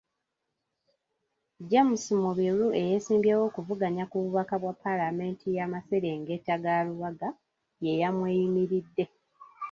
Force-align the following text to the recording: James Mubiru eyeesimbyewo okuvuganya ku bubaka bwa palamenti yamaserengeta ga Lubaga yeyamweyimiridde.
James 1.69 2.03
Mubiru 2.21 2.65
eyeesimbyewo 2.81 3.43
okuvuganya 3.49 4.03
ku 4.11 4.15
bubaka 4.23 4.55
bwa 4.61 4.73
palamenti 4.81 5.47
yamaserengeta 5.57 6.53
ga 6.63 6.75
Lubaga 6.87 7.29
yeyamweyimiridde. 7.85 9.05